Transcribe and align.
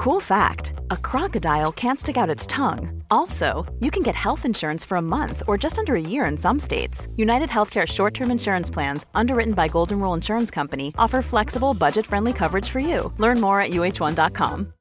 Cool 0.00 0.20
fact 0.20 0.72
a 0.90 0.96
crocodile 0.96 1.72
can't 1.72 2.00
stick 2.00 2.16
out 2.16 2.30
its 2.30 2.46
tongue. 2.46 3.02
Also, 3.10 3.66
you 3.80 3.90
can 3.90 4.02
get 4.02 4.14
health 4.14 4.46
insurance 4.46 4.82
for 4.82 4.96
a 4.96 5.02
month 5.02 5.42
or 5.46 5.58
just 5.58 5.78
under 5.78 5.94
a 5.94 6.00
year 6.00 6.24
in 6.24 6.38
some 6.38 6.58
states. 6.58 7.06
United 7.16 7.50
Healthcare 7.50 7.86
short 7.86 8.14
term 8.14 8.30
insurance 8.30 8.70
plans, 8.70 9.04
underwritten 9.14 9.52
by 9.52 9.68
Golden 9.68 10.00
Rule 10.00 10.14
Insurance 10.14 10.50
Company, 10.50 10.94
offer 10.96 11.20
flexible, 11.20 11.74
budget 11.74 12.06
friendly 12.06 12.32
coverage 12.32 12.66
for 12.66 12.80
you. 12.80 13.12
Learn 13.18 13.42
more 13.42 13.60
at 13.60 13.72
uh1.com. 13.72 14.72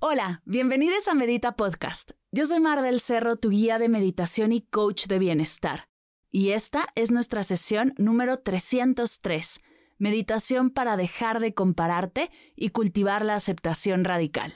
Hola, 0.00 0.42
bienvenidos 0.44 1.06
a 1.06 1.14
Medita 1.14 1.54
Podcast. 1.54 2.10
Yo 2.32 2.44
soy 2.44 2.58
Mar 2.58 2.82
del 2.82 2.98
Cerro, 2.98 3.36
tu 3.36 3.50
guía 3.50 3.78
de 3.78 3.88
meditación 3.88 4.50
y 4.52 4.62
coach 4.62 5.06
de 5.06 5.20
bienestar. 5.20 5.86
Y 6.32 6.50
esta 6.50 6.88
es 6.96 7.12
nuestra 7.12 7.44
sesión 7.44 7.94
número 7.98 8.40
303 8.40 9.60
meditación 10.04 10.68
para 10.68 10.98
dejar 10.98 11.40
de 11.40 11.54
compararte 11.54 12.30
y 12.54 12.68
cultivar 12.68 13.24
la 13.24 13.36
aceptación 13.36 14.04
radical. 14.04 14.52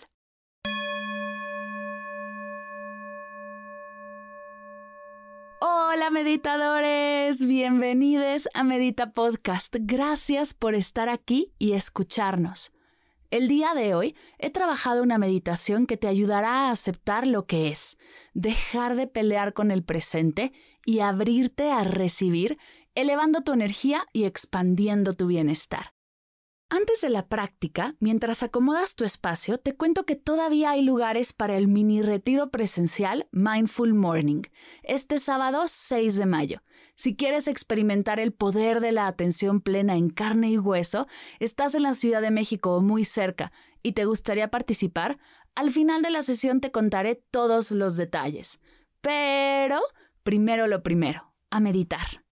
Hola 5.62 6.10
meditadores, 6.10 7.46
bienvenidos 7.46 8.50
a 8.52 8.62
Medita 8.62 9.12
Podcast. 9.12 9.74
Gracias 9.80 10.52
por 10.52 10.74
estar 10.74 11.08
aquí 11.08 11.54
y 11.58 11.72
escucharnos. 11.72 12.72
El 13.30 13.48
día 13.48 13.72
de 13.74 13.94
hoy 13.94 14.16
he 14.38 14.50
trabajado 14.50 15.02
una 15.02 15.16
meditación 15.16 15.86
que 15.86 15.96
te 15.96 16.08
ayudará 16.08 16.68
a 16.68 16.70
aceptar 16.72 17.26
lo 17.26 17.46
que 17.46 17.68
es, 17.68 17.96
dejar 18.34 18.96
de 18.96 19.06
pelear 19.06 19.54
con 19.54 19.70
el 19.70 19.82
presente 19.82 20.52
y 20.86 21.00
abrirte 21.00 21.70
a 21.70 21.84
recibir 21.84 22.56
elevando 22.98 23.42
tu 23.42 23.52
energía 23.52 24.02
y 24.12 24.24
expandiendo 24.24 25.14
tu 25.14 25.28
bienestar. 25.28 25.94
Antes 26.68 27.00
de 27.00 27.10
la 27.10 27.28
práctica, 27.28 27.94
mientras 28.00 28.42
acomodas 28.42 28.96
tu 28.96 29.04
espacio, 29.04 29.56
te 29.56 29.76
cuento 29.76 30.04
que 30.04 30.16
todavía 30.16 30.72
hay 30.72 30.82
lugares 30.82 31.32
para 31.32 31.56
el 31.56 31.68
mini 31.68 32.02
retiro 32.02 32.50
presencial 32.50 33.28
Mindful 33.30 33.94
Morning, 33.94 34.42
este 34.82 35.18
sábado 35.18 35.62
6 35.68 36.16
de 36.16 36.26
mayo. 36.26 36.62
Si 36.96 37.14
quieres 37.14 37.46
experimentar 37.46 38.18
el 38.18 38.32
poder 38.32 38.80
de 38.80 38.90
la 38.90 39.06
atención 39.06 39.60
plena 39.60 39.94
en 39.94 40.10
carne 40.10 40.50
y 40.50 40.58
hueso, 40.58 41.06
estás 41.38 41.76
en 41.76 41.84
la 41.84 41.94
Ciudad 41.94 42.20
de 42.20 42.32
México 42.32 42.74
o 42.74 42.80
muy 42.80 43.04
cerca 43.04 43.52
y 43.80 43.92
te 43.92 44.06
gustaría 44.06 44.50
participar, 44.50 45.20
al 45.54 45.70
final 45.70 46.02
de 46.02 46.10
la 46.10 46.22
sesión 46.22 46.60
te 46.60 46.72
contaré 46.72 47.14
todos 47.30 47.70
los 47.70 47.96
detalles. 47.96 48.60
Pero, 49.00 49.80
primero 50.24 50.66
lo 50.66 50.82
primero, 50.82 51.32
a 51.48 51.60
meditar. 51.60 52.27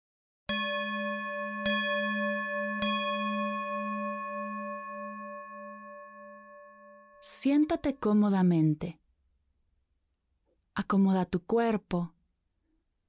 Siéntate 7.28 7.97
cómodamente. 7.97 9.00
Acomoda 10.76 11.25
tu 11.25 11.42
cuerpo. 11.42 12.14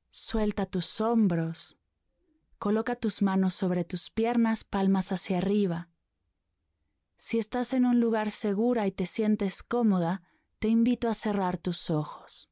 Suelta 0.09 0.65
tus 0.65 1.01
hombros. 1.01 1.77
Coloca 2.57 2.95
tus 2.95 3.21
manos 3.21 3.53
sobre 3.53 3.83
tus 3.83 4.09
piernas, 4.09 4.63
palmas 4.63 5.11
hacia 5.11 5.37
arriba. 5.37 5.89
Si 7.17 7.37
estás 7.37 7.73
en 7.73 7.85
un 7.85 7.99
lugar 7.99 8.31
segura 8.31 8.87
y 8.87 8.91
te 8.91 9.05
sientes 9.05 9.61
cómoda, 9.61 10.23
te 10.57 10.67
invito 10.67 11.09
a 11.09 11.13
cerrar 11.13 11.59
tus 11.59 11.91
ojos. 11.91 12.51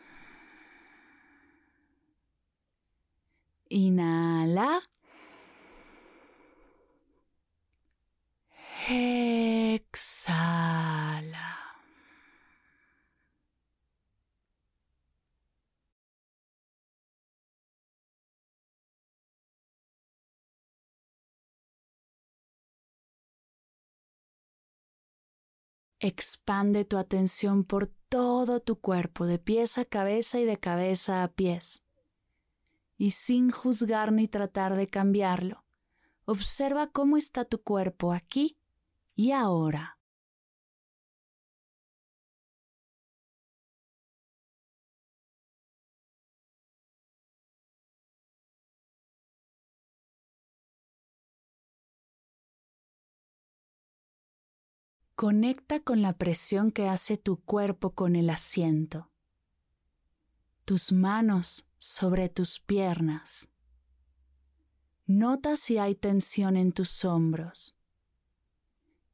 Inhala. 3.71 4.81
Exhala. 8.89 10.41
Expande 26.01 26.83
tu 26.83 26.97
atención 26.97 27.63
por 27.63 27.87
todo 28.09 28.59
tu 28.59 28.81
cuerpo, 28.81 29.25
de 29.25 29.39
pies 29.39 29.77
a 29.77 29.85
cabeza 29.85 30.39
y 30.39 30.45
de 30.45 30.57
cabeza 30.57 31.23
a 31.23 31.29
pies 31.29 31.81
y 33.01 33.09
sin 33.09 33.49
juzgar 33.49 34.11
ni 34.11 34.27
tratar 34.27 34.75
de 34.75 34.85
cambiarlo. 34.85 35.65
Observa 36.25 36.91
cómo 36.91 37.17
está 37.17 37.45
tu 37.45 37.63
cuerpo 37.63 38.13
aquí 38.13 38.59
y 39.15 39.31
ahora. 39.31 39.97
Conecta 55.15 55.79
con 55.79 56.03
la 56.03 56.13
presión 56.19 56.71
que 56.71 56.87
hace 56.87 57.17
tu 57.17 57.37
cuerpo 57.37 57.95
con 57.95 58.15
el 58.15 58.29
asiento. 58.29 59.10
Tus 60.65 60.91
manos 60.91 61.67
sobre 61.77 62.29
tus 62.29 62.59
piernas. 62.59 63.49
Nota 65.05 65.55
si 65.55 65.77
hay 65.77 65.95
tensión 65.95 66.55
en 66.55 66.71
tus 66.71 67.03
hombros. 67.03 67.75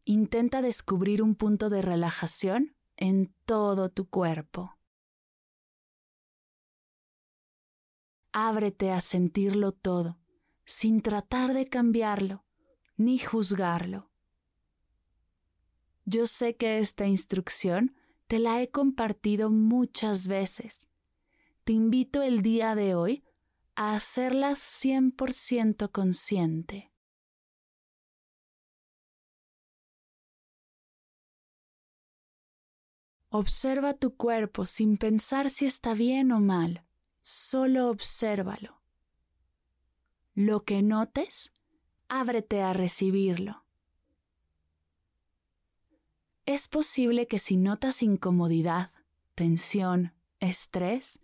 Intenta 0.04 0.62
descubrir 0.62 1.24
un 1.24 1.36
punto 1.36 1.70
de 1.70 1.82
relajación 1.82 2.76
en 2.98 3.34
todo 3.46 3.90
tu 3.90 4.10
cuerpo. 4.10 4.78
Ábrete 8.32 8.92
a 8.92 9.02
sentirlo 9.02 9.72
todo, 9.72 10.20
sin 10.66 11.02
tratar 11.02 11.54
de 11.54 11.66
cambiarlo 11.66 12.44
ni 12.98 13.20
juzgarlo. 13.20 14.12
Yo 16.06 16.28
sé 16.28 16.56
que 16.56 16.80
esta 16.80 17.06
instrucción 17.06 17.96
Te 18.28 18.40
la 18.40 18.62
he 18.62 18.70
compartido 18.70 19.50
muchas 19.50 20.28
veces. 20.28 20.90
Te 21.68 21.74
invito 21.74 22.22
el 22.22 22.44
día 22.44 22.75
de 22.75 22.96
hoy 22.96 23.25
a 23.75 23.94
hacerla 23.94 24.52
100% 24.52 25.92
consciente. 25.92 26.94
Observa 33.28 33.96
tu 33.96 34.16
cuerpo 34.16 34.66
sin 34.66 34.96
pensar 34.96 35.50
si 35.50 35.66
está 35.66 35.94
bien 35.94 36.31
o 36.31 36.40
mal, 36.40 36.86
solo 37.22 37.90
obsérvalo. 37.90 38.81
Lo 40.36 40.63
que 40.63 40.81
notes, 40.81 41.52
ábrete 42.08 42.62
a 42.62 42.72
recibirlo. 42.72 43.66
Es 46.46 46.70
posible 46.70 47.28
que 47.28 47.40
si 47.40 47.58
notas 47.58 48.02
incomodidad, 48.02 48.94
tensión, 49.36 50.13
estrés, 50.40 51.20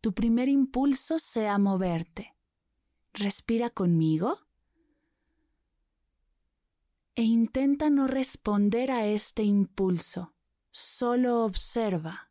tu 0.00 0.12
primer 0.12 0.48
impulso 0.48 1.18
sea 1.18 1.58
moverte. 1.58 2.34
Respira 3.12 3.70
conmigo 3.70 4.38
e 7.14 7.22
intenta 7.22 7.90
no 7.90 8.06
responder 8.06 8.90
a 8.90 9.04
este 9.04 9.42
impulso, 9.42 10.34
solo 10.70 11.44
observa. 11.44 12.29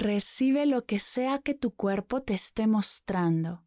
Recibe 0.00 0.64
lo 0.64 0.86
que 0.86 1.00
sea 1.00 1.40
que 1.40 1.54
tu 1.54 1.72
cuerpo 1.74 2.22
te 2.22 2.32
esté 2.32 2.68
mostrando. 2.68 3.64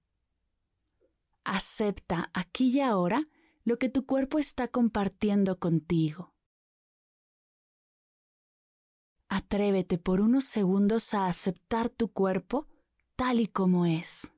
Acepta 1.43 2.31
aquí 2.33 2.69
y 2.69 2.79
ahora 2.79 3.25
lo 3.65 3.77
que 3.77 3.89
tu 3.89 4.05
cuerpo 4.05 4.39
está 4.39 4.69
compartiendo 4.69 5.59
contigo. 5.59 6.33
Atrévete 9.27 9.97
por 9.97 10.21
unos 10.21 10.45
segundos 10.45 11.13
a 11.13 11.27
aceptar 11.27 11.89
tu 11.89 12.13
cuerpo 12.13 12.65
tal 13.17 13.41
y 13.41 13.47
como 13.47 13.85
es. 13.85 14.31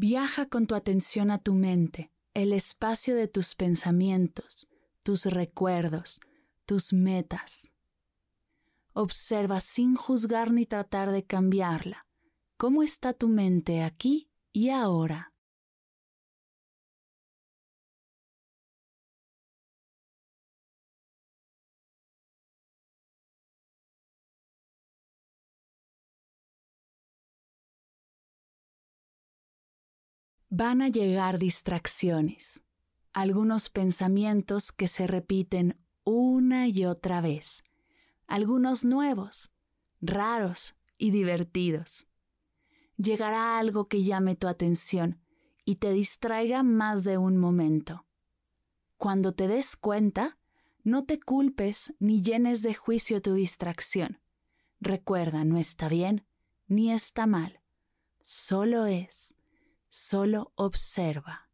Viaja 0.00 0.46
con 0.46 0.68
tu 0.68 0.76
atención 0.76 1.32
a 1.32 1.38
tu 1.38 1.54
mente, 1.54 2.12
el 2.32 2.52
espacio 2.52 3.16
de 3.16 3.26
tus 3.26 3.56
pensamientos, 3.56 4.68
tus 5.02 5.24
recuerdos, 5.26 6.20
tus 6.66 6.92
metas. 6.92 7.68
Observa 8.92 9.60
sin 9.60 9.96
juzgar 9.96 10.52
ni 10.52 10.66
tratar 10.66 11.10
de 11.10 11.24
cambiarla. 11.24 12.06
¿Cómo 12.56 12.84
está 12.84 13.12
tu 13.12 13.26
mente 13.26 13.82
aquí 13.82 14.30
y 14.52 14.68
ahora? 14.70 15.32
Van 30.50 30.80
a 30.80 30.88
llegar 30.88 31.38
distracciones, 31.38 32.62
algunos 33.12 33.68
pensamientos 33.68 34.72
que 34.72 34.88
se 34.88 35.06
repiten 35.06 35.78
una 36.04 36.68
y 36.68 36.86
otra 36.86 37.20
vez, 37.20 37.62
algunos 38.26 38.84
nuevos, 38.84 39.50
raros 40.00 40.76
y 40.96 41.10
divertidos. 41.10 42.06
Llegará 42.96 43.58
algo 43.58 43.88
que 43.88 44.02
llame 44.02 44.36
tu 44.36 44.48
atención 44.48 45.20
y 45.64 45.76
te 45.76 45.92
distraiga 45.92 46.62
más 46.62 47.04
de 47.04 47.18
un 47.18 47.36
momento. 47.36 48.06
Cuando 48.96 49.32
te 49.32 49.48
des 49.48 49.76
cuenta, 49.76 50.38
no 50.82 51.04
te 51.04 51.20
culpes 51.20 51.94
ni 52.00 52.22
llenes 52.22 52.62
de 52.62 52.74
juicio 52.74 53.20
tu 53.20 53.34
distracción. 53.34 54.20
Recuerda, 54.80 55.44
no 55.44 55.58
está 55.58 55.88
bien 55.88 56.24
ni 56.66 56.90
está 56.92 57.26
mal, 57.26 57.60
solo 58.20 58.86
es 58.86 59.34
solo 59.98 60.52
observa. 60.54 61.50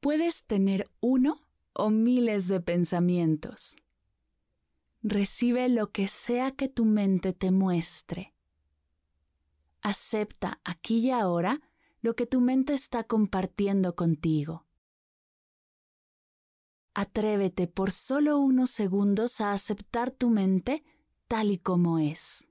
Puedes 0.00 0.44
tener 0.44 0.90
uno 1.00 1.40
o 1.72 1.88
miles 1.88 2.48
de 2.48 2.60
pensamientos. 2.60 3.76
Recibe 5.02 5.70
lo 5.70 5.90
que 5.90 6.06
sea 6.06 6.50
que 6.50 6.68
tu 6.68 6.84
mente 6.84 7.32
te 7.32 7.50
muestre. 7.50 8.34
Acepta 9.80 10.60
aquí 10.64 10.98
y 10.98 11.10
ahora 11.12 11.62
lo 12.02 12.16
que 12.16 12.26
tu 12.26 12.40
mente 12.40 12.74
está 12.74 13.04
compartiendo 13.04 13.94
contigo. 13.94 14.66
Atrévete 16.94 17.68
por 17.68 17.92
solo 17.92 18.38
unos 18.38 18.70
segundos 18.70 19.40
a 19.40 19.52
aceptar 19.52 20.10
tu 20.10 20.28
mente 20.28 20.84
tal 21.28 21.50
y 21.52 21.58
como 21.58 21.98
es. 22.00 22.48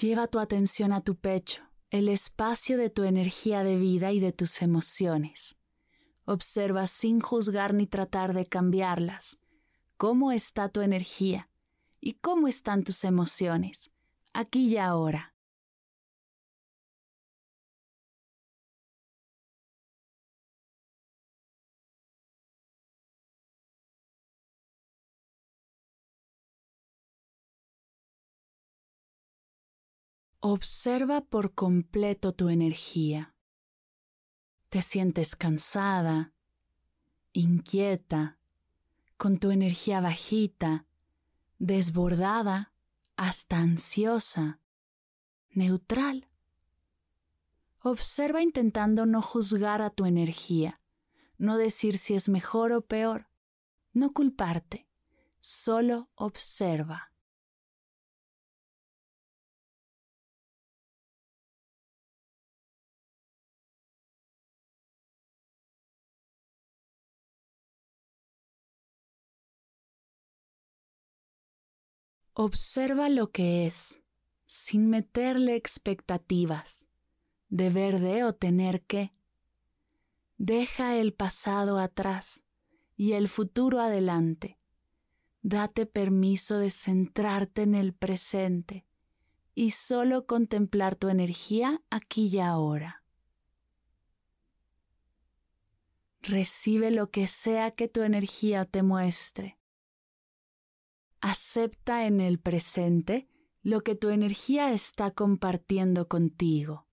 Lleva 0.00 0.26
tu 0.26 0.40
atención 0.40 0.92
a 0.92 1.02
tu 1.02 1.14
pecho 1.14 1.62
el 1.94 2.08
espacio 2.08 2.76
de 2.76 2.90
tu 2.90 3.04
energía 3.04 3.62
de 3.62 3.76
vida 3.76 4.10
y 4.10 4.18
de 4.18 4.32
tus 4.32 4.62
emociones. 4.62 5.54
Observa 6.24 6.88
sin 6.88 7.20
juzgar 7.20 7.72
ni 7.72 7.86
tratar 7.86 8.34
de 8.34 8.46
cambiarlas. 8.46 9.38
¿Cómo 9.96 10.32
está 10.32 10.68
tu 10.68 10.80
energía? 10.80 11.50
¿Y 12.00 12.14
cómo 12.14 12.48
están 12.48 12.82
tus 12.82 13.04
emociones? 13.04 13.92
Aquí 14.32 14.70
y 14.70 14.76
ahora. 14.76 15.33
Observa 30.46 31.22
por 31.22 31.54
completo 31.54 32.34
tu 32.34 32.50
energía. 32.50 33.34
Te 34.68 34.82
sientes 34.82 35.36
cansada, 35.36 36.34
inquieta, 37.32 38.36
con 39.16 39.38
tu 39.38 39.52
energía 39.52 40.02
bajita, 40.02 40.84
desbordada, 41.58 42.74
hasta 43.16 43.56
ansiosa, 43.56 44.60
neutral. 45.48 46.28
Observa 47.80 48.42
intentando 48.42 49.06
no 49.06 49.22
juzgar 49.22 49.80
a 49.80 49.88
tu 49.88 50.04
energía, 50.04 50.78
no 51.38 51.56
decir 51.56 51.96
si 51.96 52.12
es 52.12 52.28
mejor 52.28 52.72
o 52.72 52.82
peor, 52.82 53.30
no 53.94 54.12
culparte, 54.12 54.86
solo 55.40 56.10
observa. 56.14 57.13
Observa 72.36 73.08
lo 73.08 73.30
que 73.30 73.64
es, 73.64 74.02
sin 74.44 74.90
meterle 74.90 75.54
expectativas, 75.54 76.88
deber 77.48 78.00
de 78.00 78.24
o 78.24 78.34
tener 78.34 78.82
que. 78.82 79.12
Deja 80.36 80.96
el 80.96 81.14
pasado 81.14 81.78
atrás 81.78 82.44
y 82.96 83.12
el 83.12 83.28
futuro 83.28 83.80
adelante. 83.80 84.58
Date 85.42 85.86
permiso 85.86 86.58
de 86.58 86.72
centrarte 86.72 87.62
en 87.62 87.76
el 87.76 87.94
presente, 87.94 88.84
y 89.54 89.70
solo 89.70 90.26
contemplar 90.26 90.96
tu 90.96 91.10
energía 91.10 91.82
aquí 91.88 92.26
y 92.26 92.40
ahora. 92.40 93.04
Recibe 96.20 96.90
lo 96.90 97.12
que 97.12 97.28
sea 97.28 97.70
que 97.70 97.86
tu 97.86 98.02
energía 98.02 98.64
te 98.64 98.82
muestre. 98.82 99.56
Acepta 101.26 102.04
en 102.04 102.20
el 102.20 102.38
presente 102.38 103.30
lo 103.62 103.80
que 103.80 103.94
tu 103.94 104.10
energía 104.10 104.72
está 104.72 105.10
compartiendo 105.10 106.06
contigo. 106.06 106.86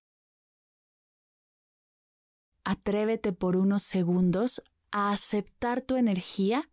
Atrévete 2.64 3.34
por 3.34 3.56
unos 3.56 3.82
segundos 3.82 4.62
a 4.90 5.12
aceptar 5.12 5.82
tu 5.82 5.96
energía 5.96 6.70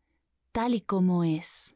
tal 0.53 0.73
y 0.73 0.79
como 0.79 1.25
es. 1.25 1.75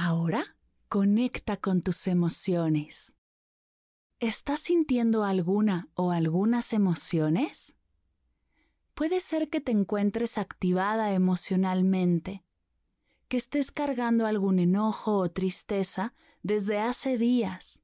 Ahora 0.00 0.46
conecta 0.88 1.56
con 1.56 1.80
tus 1.80 2.06
emociones. 2.06 3.14
¿Estás 4.20 4.60
sintiendo 4.60 5.24
alguna 5.24 5.88
o 5.94 6.12
algunas 6.12 6.72
emociones? 6.72 7.74
Puede 8.94 9.18
ser 9.18 9.48
que 9.50 9.60
te 9.60 9.72
encuentres 9.72 10.38
activada 10.38 11.10
emocionalmente, 11.10 12.44
que 13.26 13.38
estés 13.38 13.72
cargando 13.72 14.26
algún 14.26 14.60
enojo 14.60 15.16
o 15.16 15.32
tristeza 15.32 16.14
desde 16.44 16.78
hace 16.78 17.18
días, 17.18 17.80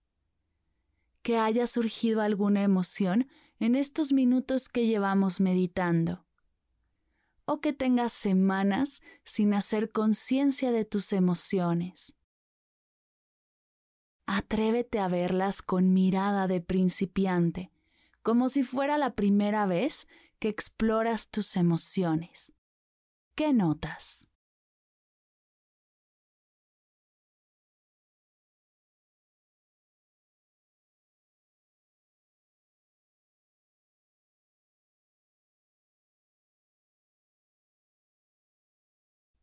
que 1.22 1.36
haya 1.36 1.66
surgido 1.66 2.20
alguna 2.20 2.62
emoción 2.62 3.26
en 3.58 3.74
estos 3.74 4.12
minutos 4.12 4.68
que 4.68 4.86
llevamos 4.86 5.40
meditando, 5.40 6.24
o 7.46 7.60
que 7.60 7.72
tengas 7.72 8.12
semanas 8.12 9.02
sin 9.24 9.54
hacer 9.54 9.92
conciencia 9.92 10.72
de 10.72 10.84
tus 10.84 11.12
emociones. 11.12 12.16
Atrévete 14.26 15.00
a 15.00 15.08
verlas 15.08 15.60
con 15.60 15.92
mirada 15.92 16.46
de 16.46 16.60
principiante, 16.60 17.70
como 18.22 18.48
si 18.48 18.62
fuera 18.62 18.96
la 18.96 19.14
primera 19.14 19.66
vez 19.66 20.08
que 20.38 20.48
exploras 20.48 21.28
tus 21.28 21.56
emociones. 21.56 22.52
¿Qué 23.34 23.52
notas? 23.52 24.28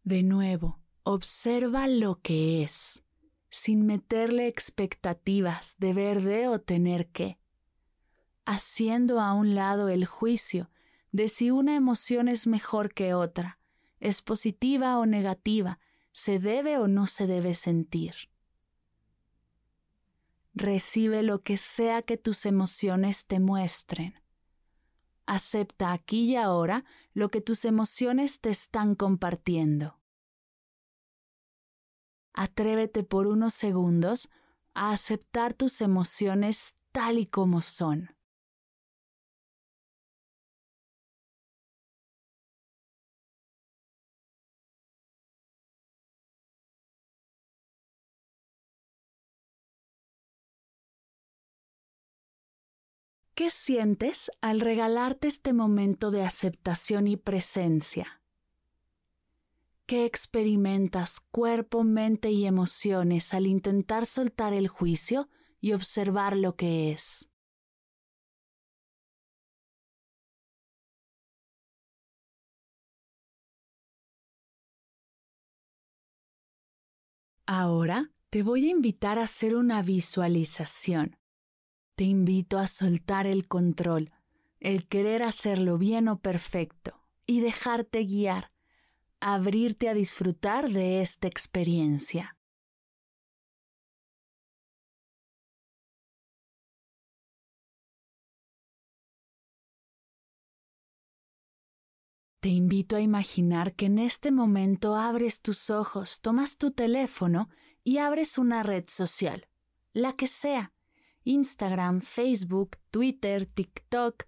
De 0.03 0.24
nuevo, 0.24 0.79
observa 1.03 1.88
lo 1.88 2.22
que 2.22 2.63
es, 2.63 3.03
sin 3.50 3.86
meterle 3.86 4.48
expectativas 4.48 5.75
de 5.77 5.93
ver 5.93 6.24
de 6.24 6.48
o 6.48 6.60
tener 6.60 7.08
que, 7.10 7.38
haciendo 8.46 9.20
a 9.20 9.34
un 9.34 9.55
lado 9.55 9.89
el 9.89 10.05
juicio 10.05 10.70
de 11.12 11.29
si 11.29 11.51
una 11.51 11.75
emoción 11.75 12.27
es 12.27 12.48
mejor 12.48 12.93
que 12.93 13.13
otra, 13.13 13.60
es 14.00 14.22
positiva 14.22 14.98
o 14.98 15.05
negativa, 15.05 15.79
se 16.12 16.39
debe 16.39 16.77
o 16.77 16.88
no 16.88 17.05
se 17.08 17.27
debe 17.27 17.53
sentir. 17.53 18.15
Recibe 20.53 21.22
lo 21.24 21.43
que 21.43 21.58
sea 21.58 22.01
que 22.01 22.17
tus 22.17 22.46
emociones 22.46 23.27
te 23.27 23.39
muestren. 23.39 24.21
Acepta 25.34 25.94
aquí 25.94 26.32
y 26.32 26.36
ahora 26.36 26.84
lo 27.14 27.30
que 27.30 27.40
tus 27.40 27.64
emociones 27.64 28.42
te 28.42 28.50
están 28.50 28.96
compartiendo. 28.96 29.98
Atrévete 32.34 33.04
por 33.04 33.28
unos 33.28 33.54
segundos 33.54 34.30
a 34.74 34.92
aceptar 34.92 35.54
tus 35.54 35.80
emociones 35.80 36.76
tal 36.92 37.18
y 37.18 37.28
como 37.28 37.62
son. 37.62 38.14
¿Qué 53.42 53.50
sientes 53.50 54.30
al 54.42 54.60
regalarte 54.60 55.28
este 55.28 55.52
momento 55.52 56.12
de 56.12 56.22
aceptación 56.22 57.08
y 57.08 57.18
presencia? 57.18 58.22
¿Qué 59.88 60.06
experimentas 60.06 61.20
cuerpo, 61.20 61.84
mente 61.84 62.30
y 62.30 62.46
emociones 62.46 63.34
al 63.34 63.48
intentar 63.48 64.06
soltar 64.06 64.54
el 64.54 64.68
juicio 64.68 65.28
y 65.60 65.74
observar 65.74 66.38
lo 66.38 66.56
que 66.56 66.92
es? 66.92 67.32
Ahora 77.48 78.12
te 78.30 78.44
voy 78.44 78.68
a 78.68 78.70
invitar 78.70 79.18
a 79.18 79.24
hacer 79.24 79.56
una 79.56 79.82
visualización 79.82 81.18
te 82.01 82.05
invito 82.05 82.58
a 82.58 82.65
soltar 82.65 83.27
el 83.27 83.48
control, 83.48 84.12
el 84.60 84.88
querer 84.88 85.22
hacerlo 85.22 85.77
bien 85.77 86.08
o 86.08 86.17
perfecto 86.17 87.00
y 87.27 87.41
dejarte 87.41 88.03
guiar, 88.05 88.51
abrirte 89.20 89.88
a 89.88 89.93
disfrutar 89.93 90.72
de 90.72 91.03
esta 91.03 91.27
experiencia. 91.27 92.39
Te 102.39 102.50
invito 102.50 102.96
a 102.96 103.01
imaginar 103.01 103.75
que 103.75 103.86
en 103.86 104.00
este 104.00 104.31
momento 104.31 104.96
abres 104.96 105.43
tus 105.43 105.70
ojos, 105.70 106.22
tomas 106.22 106.58
tu 106.58 106.72
teléfono 106.72 107.48
y 107.84 108.00
abres 108.00 108.39
una 108.39 108.63
red 108.63 108.86
social, 108.88 109.48
la 109.93 110.13
que 110.13 110.25
sea, 110.25 110.74
Instagram, 111.24 112.01
Facebook, 112.01 112.78
Twitter, 112.90 113.46
TikTok. 113.46 114.25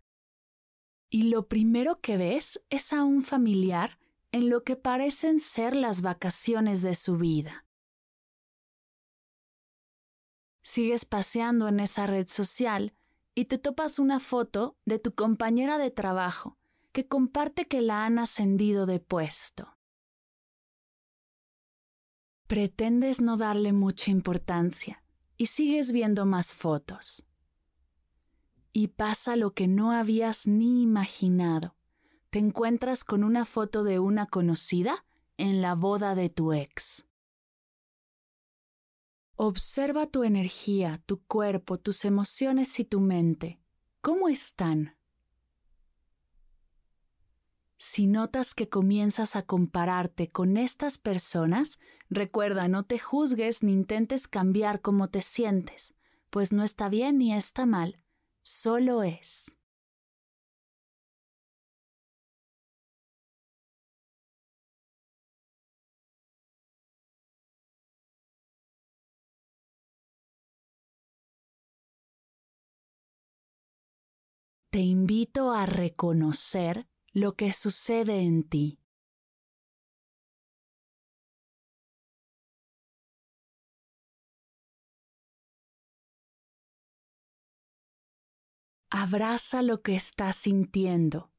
Y 1.10 1.24
lo 1.30 1.48
primero 1.48 2.00
que 2.02 2.18
ves 2.18 2.64
es 2.70 2.94
a 2.94 3.04
un 3.04 3.22
familiar 3.22 4.00
en 4.32 4.50
lo 4.50 4.64
que 4.64 4.76
parecen 4.76 5.40
ser 5.40 5.76
las 5.76 6.02
vacaciones 6.02 6.82
de 6.82 6.96
su 6.96 7.18
vida. 7.18 7.66
Sigues 10.64 11.06
paseando 11.06 11.68
en 11.68 11.80
esa 11.80 12.08
red 12.08 12.28
social 12.28 12.94
y 13.36 13.46
te 13.46 13.58
topas 13.58 14.00
una 14.00 14.20
foto 14.20 14.78
de 14.86 14.98
tu 14.98 15.14
compañera 15.14 15.78
de 15.78 15.92
trabajo 15.92 16.58
que 16.94 17.08
comparte 17.08 17.68
que 17.68 17.82
la 17.82 18.06
han 18.06 18.18
ascendido 18.18 18.86
de 18.86 19.00
puesto. 19.00 19.78
Pretendes 22.48 23.20
no 23.20 23.38
darle 23.38 23.74
mucha 23.74 24.12
importancia 24.12 25.03
y 25.38 25.48
sigues 25.48 25.92
viendo 25.92 26.26
más 26.26 26.54
fotos. 26.54 27.26
Y 28.72 28.88
pasa 28.88 29.36
lo 29.36 29.54
que 29.54 29.68
no 29.68 29.92
habías 29.92 30.48
ni 30.48 30.82
imaginado. 30.82 31.76
Te 32.30 32.40
encuentras 32.40 33.04
con 33.04 33.24
una 33.24 33.46
foto 33.46 33.84
de 33.84 34.00
una 34.00 34.26
conocida 34.26 35.06
en 35.38 35.62
la 35.62 35.76
boda 35.76 36.16
de 36.16 36.30
tu 36.30 36.54
ex. 36.54 37.06
Observa 39.36 40.08
tu 40.08 40.24
energía, 40.24 41.02
tu 41.06 41.24
cuerpo, 41.24 41.80
tus 41.80 42.06
emociones 42.06 42.80
y 42.80 42.86
tu 42.86 43.00
mente. 43.00 43.60
¿Cómo 44.02 44.30
están? 44.30 44.96
Si 47.86 48.08
notas 48.08 48.56
que 48.56 48.70
comienzas 48.70 49.36
a 49.36 49.44
compararte 49.44 50.32
con 50.32 50.56
estas 50.56 50.98
personas, 50.98 51.80
recuerda 52.10 52.70
no 52.70 52.86
te 52.86 52.98
juzgues 52.98 53.62
ni 53.62 53.74
intentes 53.74 54.30
cambiar 54.30 54.80
cómo 54.80 55.10
te 55.10 55.22
sientes, 55.22 55.94
pues 56.30 56.54
no 56.54 56.64
está 56.64 56.88
bien 56.88 57.18
ni 57.18 57.34
está 57.34 57.66
mal, 57.66 58.00
solo 58.42 59.04
es. 59.04 59.54
Te 74.72 74.80
invito 74.80 75.52
a 75.52 75.66
reconocer 75.66 76.88
lo 77.14 77.36
que 77.36 77.54
sucede 77.54 78.22
en 78.22 78.44
ti. 78.44 78.80
Abraza 88.90 89.62
lo 89.62 89.84
que 89.84 89.96
estás 89.96 90.38
sintiendo. 90.38 91.32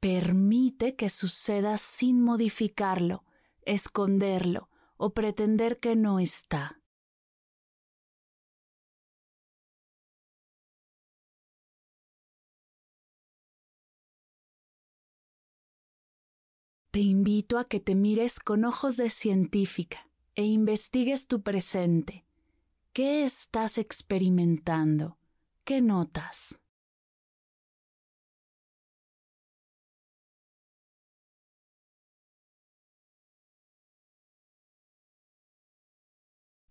Permite 0.00 0.96
que 0.96 1.08
suceda 1.08 1.78
sin 1.78 2.22
modificarlo, 2.22 3.24
esconderlo 3.62 4.68
o 4.98 5.14
pretender 5.14 5.80
que 5.80 5.96
no 5.96 6.20
está. 6.20 6.80
Te 16.96 17.02
invito 17.02 17.58
a 17.58 17.66
que 17.66 17.78
te 17.78 17.94
mires 17.94 18.40
con 18.40 18.64
ojos 18.64 18.96
de 18.96 19.10
científica 19.10 20.08
e 20.34 20.44
investigues 20.44 21.26
tu 21.26 21.42
presente. 21.42 22.24
¿Qué 22.94 23.22
estás 23.22 23.76
experimentando? 23.76 25.18
¿Qué 25.64 25.82
notas? 25.82 26.58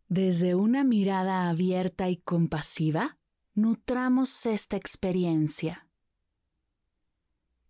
Desde 0.07 0.55
una 0.55 0.83
mirada 0.83 1.49
abierta 1.49 2.09
y 2.09 2.17
compasiva, 2.17 3.19
nutramos 3.53 4.47
esta 4.47 4.75
experiencia. 4.75 5.87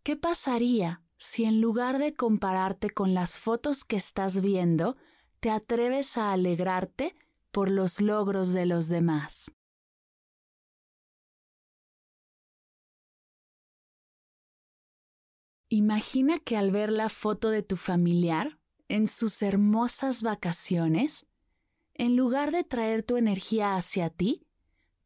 ¿Qué 0.03 0.15
pasaría 0.15 1.04
si 1.25 1.43
en 1.45 1.59
lugar 1.59 1.97
de 1.97 2.13
compararte 2.13 2.91
con 2.91 3.15
las 3.15 3.39
fotos 3.39 3.83
que 3.83 3.95
estás 3.95 4.41
viendo, 4.41 4.95
te 5.39 5.49
atreves 5.49 6.17
a 6.17 6.31
alegrarte 6.31 7.15
por 7.51 7.71
los 7.71 7.99
logros 7.99 8.53
de 8.53 8.67
los 8.67 8.89
demás. 8.89 9.51
Imagina 15.67 16.37
que 16.37 16.57
al 16.57 16.69
ver 16.69 16.91
la 16.91 17.09
foto 17.09 17.49
de 17.49 17.63
tu 17.63 17.75
familiar 17.75 18.59
en 18.87 19.07
sus 19.07 19.41
hermosas 19.41 20.21
vacaciones, 20.21 21.25
en 21.95 22.15
lugar 22.15 22.51
de 22.51 22.63
traer 22.63 23.01
tu 23.01 23.17
energía 23.17 23.75
hacia 23.75 24.11
ti, 24.11 24.45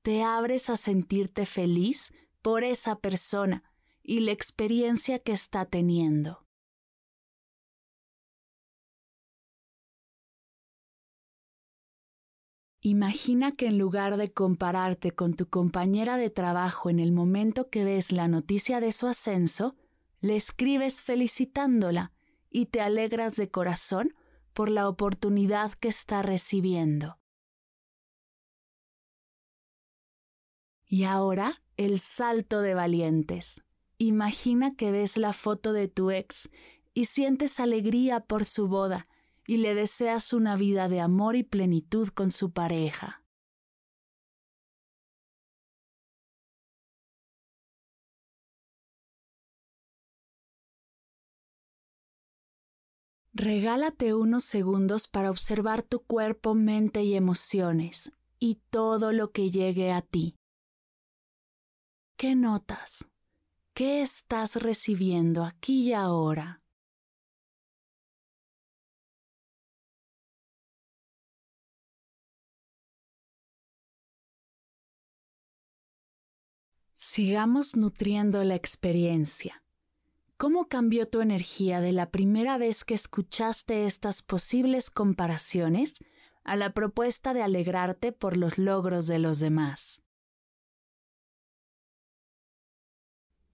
te 0.02 0.22
abres 0.22 0.70
a 0.70 0.76
sentirte 0.76 1.46
feliz 1.46 2.14
por 2.42 2.66
esa 2.66 3.00
persona 3.00 3.69
y 4.10 4.22
la 4.22 4.32
experiencia 4.32 5.20
que 5.20 5.34
está 5.34 5.66
teniendo. 5.66 6.44
Imagina 12.82 13.56
que 13.56 13.68
en 13.68 13.78
lugar 13.78 14.18
de 14.18 14.34
compararte 14.34 15.12
con 15.12 15.36
tu 15.36 15.48
compañera 15.48 16.18
de 16.18 16.32
trabajo 16.32 16.89
en 16.89 17.00
el 17.00 17.12
momento 17.12 17.70
que 17.70 17.84
ves 17.84 18.12
la 18.12 18.28
noticia 18.28 18.80
de 18.80 18.92
su 18.94 19.06
ascenso, 19.06 19.75
le 20.22 20.36
escribes 20.36 21.04
felicitándola 21.04 22.12
y 22.50 22.66
te 22.66 22.82
alegras 22.82 23.36
de 23.36 23.51
corazón 23.51 24.16
por 24.54 24.72
la 24.72 24.89
oportunidad 24.89 25.74
que 25.74 25.89
está 25.89 26.24
recibiendo. 26.24 27.20
Y 30.84 31.04
ahora 31.04 31.62
el 31.78 32.00
salto 32.00 32.62
de 32.62 32.74
valientes. 32.74 33.62
Imagina 34.01 34.75
que 34.75 34.91
ves 34.91 35.18
la 35.18 35.34
foto 35.34 35.74
de 35.74 35.89
tu 35.89 36.10
ex 36.10 36.50
y 36.94 37.06
sientes 37.06 37.60
alegría 37.60 38.22
por 38.22 38.46
su 38.46 38.70
boda 38.70 39.10
y 39.46 39.58
le 39.58 39.75
deseas 39.75 40.32
una 40.32 40.56
vida 40.56 40.88
de 40.88 41.01
amor 41.01 41.36
y 41.36 41.44
plenitud 41.44 42.08
con 42.08 42.32
su 42.32 42.51
pareja. 42.51 43.25
Regálate 53.33 54.14
unos 54.14 54.46
segundos 54.46 55.09
para 55.09 55.29
observar 55.29 55.83
tu 55.83 56.00
cuerpo, 56.00 56.55
mente 56.55 57.03
y 57.03 57.16
emociones 57.16 58.14
y 58.40 58.62
todo 58.70 59.12
lo 59.12 59.31
que 59.31 59.51
llegue 59.51 59.92
a 59.92 60.01
ti. 60.01 60.35
¿Qué 62.18 62.35
notas? 62.35 63.05
¿Qué 63.79 64.01
estás 64.01 64.57
recibiendo 64.57 65.46
aquí 65.46 65.83
y 65.83 65.94
ahora? 65.94 66.61
Sigamos 76.92 77.77
nutriendo 77.77 78.44
la 78.44 78.55
experiencia. 78.55 79.63
¿Cómo 80.35 80.68
cambió 80.68 81.07
tu 81.07 81.22
energía 81.22 81.79
de 81.79 81.94
la 81.94 82.11
primera 82.11 82.57
vez 82.57 82.83
que 82.83 82.96
escuchaste 82.96 83.85
estas 83.85 84.22
posibles 84.22 84.89
comparaciones 84.89 86.03
a 86.44 86.57
la 86.57 86.74
propuesta 86.74 87.33
de 87.33 87.44
alegrarte 87.44 88.11
por 88.11 88.35
los 88.35 88.57
logros 88.57 89.07
de 89.07 89.20
los 89.20 89.39
demás? 89.39 90.01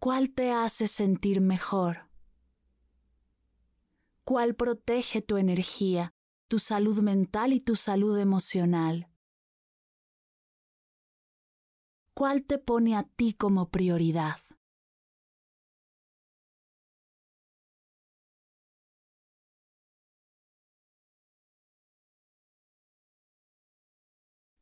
¿Cuál 0.06 0.30
te 0.36 0.52
hace 0.52 0.88
sentir 0.88 1.42
mejor? 1.42 2.12
¿Cuál 4.24 4.54
protege 4.54 5.24
tu 5.24 5.38
energía, 5.38 6.14
tu 6.48 6.60
salud 6.60 7.00
mental 7.02 7.54
y 7.54 7.60
tu 7.60 7.76
salud 7.76 8.16
emocional? 8.20 9.10
¿Cuál 12.14 12.44
te 12.44 12.60
pone 12.60 12.96
a 12.96 13.02
ti 13.02 13.34
como 13.34 13.72
prioridad? 13.72 14.38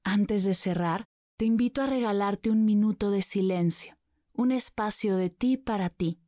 Antes 0.05 0.45
de 0.45 0.53
cerrar, 0.53 1.03
te 1.37 1.43
invito 1.43 1.81
a 1.81 1.87
regalarte 1.87 2.49
un 2.49 2.63
minuto 2.63 3.11
de 3.11 3.21
silencio 3.21 3.97
un 4.33 4.51
espacio 4.51 5.15
de 5.17 5.29
ti 5.29 5.57
para 5.57 5.89
ti, 5.89 6.19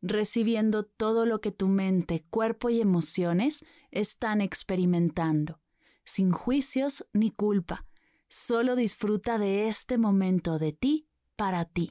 recibiendo 0.00 0.82
todo 0.82 1.26
lo 1.26 1.40
que 1.40 1.52
tu 1.52 1.68
mente, 1.68 2.24
cuerpo 2.28 2.70
y 2.70 2.80
emociones 2.80 3.64
están 3.90 4.40
experimentando, 4.40 5.60
sin 6.04 6.32
juicios 6.32 7.06
ni 7.12 7.30
culpa. 7.30 7.86
Solo 8.28 8.76
disfruta 8.76 9.38
de 9.38 9.68
este 9.68 9.98
momento 9.98 10.58
de 10.58 10.72
ti 10.72 11.08
para 11.36 11.64
ti. 11.64 11.90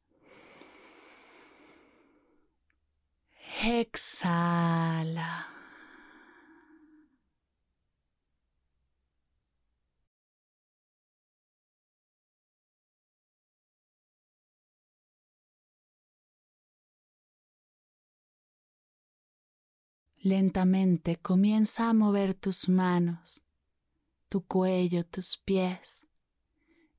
Exhala. 3.59 5.47
Lentamente 20.23 21.15
comienza 21.17 21.89
a 21.89 21.93
mover 21.93 22.35
tus 22.35 22.69
manos, 22.69 23.43
tu 24.29 24.45
cuello, 24.45 25.03
tus 25.03 25.37
pies. 25.37 26.07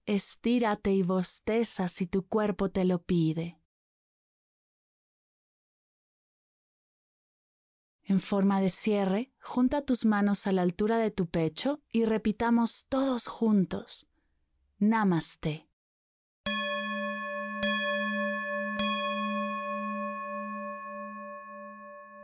Estírate 0.06 0.92
y 0.92 1.02
bosteza 1.02 1.88
si 1.88 2.06
tu 2.06 2.26
cuerpo 2.26 2.68
te 2.70 2.84
lo 2.84 3.00
pide. 3.00 3.61
En 8.12 8.20
forma 8.20 8.60
de 8.60 8.68
cierre, 8.68 9.32
junta 9.40 9.80
tus 9.80 10.04
manos 10.04 10.46
a 10.46 10.52
la 10.52 10.60
altura 10.60 10.98
de 10.98 11.10
tu 11.10 11.30
pecho 11.30 11.80
y 11.90 12.04
repitamos 12.04 12.84
todos 12.90 13.26
juntos. 13.26 14.06
Namaste. 14.78 15.66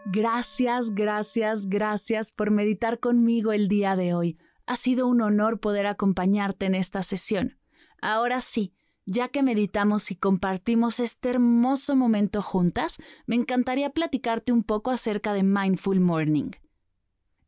Gracias, 0.05 0.95
gracias, 0.95 1.71
gracias 1.71 2.33
por 2.33 2.51
meditar 2.51 3.01
conmigo 3.01 3.53
el 3.53 3.69
día 3.69 3.97
de 3.97 4.13
hoy. 4.13 4.39
Ha 4.67 4.77
sido 4.77 5.07
un 5.07 5.23
honor 5.23 5.59
poder 5.59 5.87
acompañarte 5.87 6.67
en 6.67 6.75
esta 6.75 7.03
sesión. 7.03 7.59
Ahora 8.03 8.43
sí, 8.43 8.75
ya 9.09 9.29
que 9.29 9.43
meditamos 9.43 10.11
y 10.11 10.17
compartimos 10.17 11.01
este 11.01 11.31
hermoso 11.31 11.97
momento 11.97 12.43
juntas, 12.43 12.99
me 13.27 13.37
encantaría 13.37 13.91
platicarte 13.91 14.53
un 14.53 14.63
poco 14.63 14.91
acerca 14.91 15.33
de 15.33 15.43
Mindful 15.43 15.99
Morning. 15.99 16.51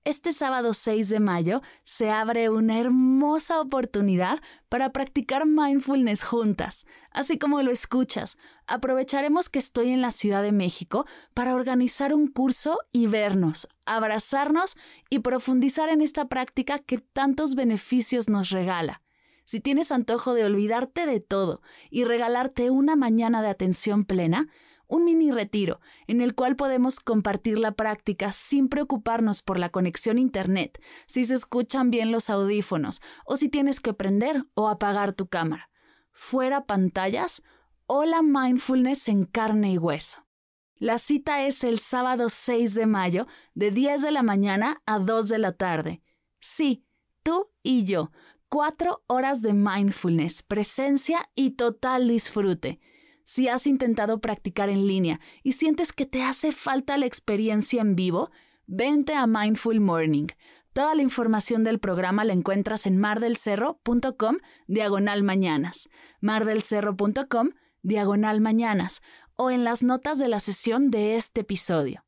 Este 0.04 0.32
sábado 0.32 0.72
6 0.72 1.10
de 1.10 1.20
mayo 1.20 1.60
se 1.84 2.10
abre 2.10 2.48
una 2.48 2.78
hermosa 2.78 3.60
oportunidad 3.60 4.40
para 4.70 4.90
practicar 4.92 5.44
mindfulness 5.44 6.24
juntas, 6.24 6.86
así 7.10 7.38
como 7.38 7.60
lo 7.60 7.70
escuchas. 7.70 8.38
Aprovecharemos 8.66 9.50
que 9.50 9.58
estoy 9.58 9.90
en 9.90 10.00
la 10.00 10.12
Ciudad 10.12 10.42
de 10.42 10.52
México 10.52 11.04
para 11.34 11.54
organizar 11.54 12.14
un 12.14 12.28
curso 12.28 12.78
y 12.90 13.06
vernos, 13.06 13.68
abrazarnos 13.84 14.78
y 15.10 15.18
profundizar 15.18 15.90
en 15.90 16.00
esta 16.00 16.28
práctica 16.28 16.78
que 16.78 16.96
tantos 16.96 17.54
beneficios 17.54 18.30
nos 18.30 18.48
regala. 18.48 19.02
Si 19.50 19.58
tienes 19.58 19.90
antojo 19.90 20.32
de 20.34 20.44
olvidarte 20.44 21.06
de 21.06 21.18
todo 21.18 21.60
y 21.90 22.04
regalarte 22.04 22.70
una 22.70 22.94
mañana 22.94 23.42
de 23.42 23.48
atención 23.48 24.04
plena, 24.04 24.46
un 24.86 25.04
mini 25.04 25.32
retiro 25.32 25.80
en 26.06 26.20
el 26.20 26.36
cual 26.36 26.54
podemos 26.54 27.00
compartir 27.00 27.58
la 27.58 27.72
práctica 27.72 28.30
sin 28.30 28.68
preocuparnos 28.68 29.42
por 29.42 29.58
la 29.58 29.70
conexión 29.70 30.18
Internet, 30.18 30.80
si 31.08 31.24
se 31.24 31.34
escuchan 31.34 31.90
bien 31.90 32.12
los 32.12 32.30
audífonos 32.30 33.02
o 33.24 33.36
si 33.36 33.48
tienes 33.48 33.80
que 33.80 33.92
prender 33.92 34.44
o 34.54 34.68
apagar 34.68 35.14
tu 35.14 35.26
cámara. 35.26 35.68
Fuera 36.12 36.66
pantallas 36.66 37.42
o 37.86 38.04
la 38.04 38.22
mindfulness 38.22 39.08
en 39.08 39.24
carne 39.24 39.72
y 39.72 39.78
hueso. 39.78 40.28
La 40.76 40.98
cita 40.98 41.44
es 41.44 41.64
el 41.64 41.80
sábado 41.80 42.28
6 42.28 42.74
de 42.74 42.86
mayo 42.86 43.26
de 43.54 43.72
10 43.72 44.02
de 44.02 44.12
la 44.12 44.22
mañana 44.22 44.80
a 44.86 45.00
2 45.00 45.28
de 45.28 45.38
la 45.38 45.56
tarde. 45.56 46.04
Sí, 46.38 46.86
tú 47.24 47.50
y 47.64 47.84
yo. 47.84 48.12
Cuatro 48.52 49.04
horas 49.06 49.42
de 49.42 49.54
mindfulness, 49.54 50.42
presencia 50.42 51.30
y 51.36 51.52
total 51.52 52.08
disfrute. 52.08 52.80
Si 53.22 53.46
has 53.46 53.68
intentado 53.68 54.20
practicar 54.20 54.70
en 54.70 54.88
línea 54.88 55.20
y 55.44 55.52
sientes 55.52 55.92
que 55.92 56.04
te 56.04 56.24
hace 56.24 56.50
falta 56.50 56.98
la 56.98 57.06
experiencia 57.06 57.80
en 57.80 57.94
vivo, 57.94 58.32
vente 58.66 59.14
a 59.14 59.28
Mindful 59.28 59.78
Morning. 59.78 60.26
Toda 60.72 60.96
la 60.96 61.02
información 61.02 61.62
del 61.62 61.78
programa 61.78 62.24
la 62.24 62.32
encuentras 62.32 62.86
en 62.86 62.98
mardelcerro.com 62.98 64.38
diagonal 64.66 65.22
mañanas, 65.22 65.88
mardelcerro.com 66.20 67.50
diagonal 67.82 68.40
mañanas 68.40 69.00
o 69.36 69.52
en 69.52 69.62
las 69.62 69.84
notas 69.84 70.18
de 70.18 70.26
la 70.26 70.40
sesión 70.40 70.90
de 70.90 71.14
este 71.14 71.42
episodio. 71.42 72.04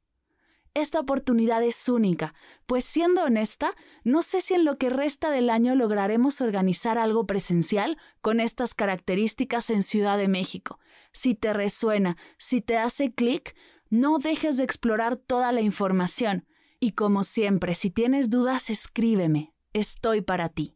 Esta 0.74 1.00
oportunidad 1.00 1.62
es 1.62 1.86
única, 1.88 2.34
pues 2.64 2.84
siendo 2.86 3.24
honesta, 3.24 3.74
no 4.04 4.22
sé 4.22 4.40
si 4.40 4.54
en 4.54 4.64
lo 4.64 4.78
que 4.78 4.88
resta 4.88 5.30
del 5.30 5.50
año 5.50 5.74
lograremos 5.74 6.40
organizar 6.40 6.96
algo 6.96 7.26
presencial 7.26 7.98
con 8.22 8.40
estas 8.40 8.72
características 8.72 9.68
en 9.68 9.82
Ciudad 9.82 10.16
de 10.16 10.28
México. 10.28 10.78
Si 11.12 11.34
te 11.34 11.52
resuena, 11.52 12.16
si 12.38 12.62
te 12.62 12.78
hace 12.78 13.12
clic, 13.12 13.54
no 13.90 14.16
dejes 14.18 14.56
de 14.56 14.64
explorar 14.64 15.16
toda 15.16 15.52
la 15.52 15.60
información. 15.60 16.46
Y 16.80 16.92
como 16.92 17.22
siempre, 17.22 17.74
si 17.74 17.90
tienes 17.90 18.30
dudas, 18.30 18.70
escríbeme. 18.70 19.52
Estoy 19.74 20.22
para 20.22 20.48
ti. 20.48 20.74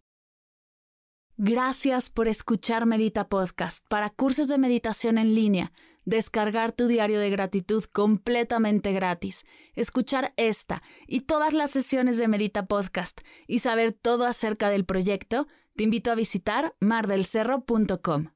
Gracias 1.38 2.10
por 2.10 2.28
escuchar 2.28 2.84
Medita 2.84 3.28
Podcast 3.28 3.84
para 3.88 4.10
cursos 4.10 4.48
de 4.48 4.58
meditación 4.58 5.16
en 5.16 5.34
línea 5.34 5.72
descargar 6.06 6.72
tu 6.72 6.86
diario 6.86 7.20
de 7.20 7.28
gratitud 7.28 7.84
completamente 7.84 8.92
gratis, 8.92 9.44
escuchar 9.74 10.32
esta 10.36 10.82
y 11.06 11.20
todas 11.20 11.52
las 11.52 11.70
sesiones 11.70 12.16
de 12.16 12.28
Medita 12.28 12.64
Podcast 12.64 13.20
y 13.46 13.58
saber 13.58 13.92
todo 13.92 14.24
acerca 14.24 14.70
del 14.70 14.86
proyecto, 14.86 15.46
te 15.76 15.82
invito 15.82 16.10
a 16.10 16.14
visitar 16.14 16.74
mardelcerro.com. 16.80 18.35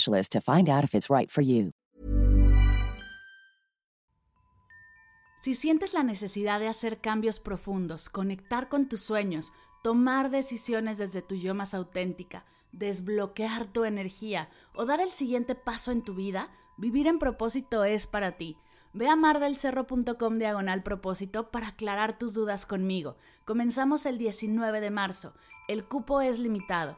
to 0.29 0.41
find 0.41 0.69
out 0.69 0.83
if 0.83 0.93
it's 0.95 1.09
right 1.09 1.29
for 1.29 1.43
you. 1.43 1.71
Si 5.41 5.55
sientes 5.55 5.93
la 5.93 6.03
necesidad 6.03 6.59
de 6.59 6.67
hacer 6.67 7.01
cambios 7.01 7.39
profundos, 7.39 8.09
conectar 8.09 8.69
con 8.69 8.87
tus 8.87 9.01
sueños, 9.01 9.51
tomar 9.81 10.29
decisiones 10.29 10.99
desde 10.99 11.23
tu 11.23 11.33
yo 11.33 11.55
más 11.55 11.73
auténtica, 11.73 12.45
desbloquear 12.71 13.65
tu 13.65 13.83
energía 13.83 14.49
o 14.75 14.85
dar 14.85 15.01
el 15.01 15.09
siguiente 15.09 15.55
paso 15.55 15.91
en 15.91 16.03
tu 16.03 16.13
vida, 16.13 16.49
vivir 16.77 17.07
en 17.07 17.17
propósito 17.17 17.83
es 17.83 18.05
para 18.05 18.37
ti. 18.37 18.55
Ve 18.93 19.07
a 19.07 19.15
mardelcerro.com 19.15 20.37
diagonal 20.37 20.83
propósito 20.83 21.49
para 21.49 21.69
aclarar 21.69 22.19
tus 22.19 22.35
dudas 22.35 22.67
conmigo. 22.67 23.15
Comenzamos 23.43 24.05
el 24.05 24.19
19 24.19 24.79
de 24.79 24.91
marzo. 24.91 25.33
El 25.67 25.85
cupo 25.85 26.21
es 26.21 26.37
limitado. 26.37 26.97